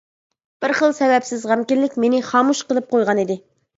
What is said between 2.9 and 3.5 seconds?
قويغانىدى.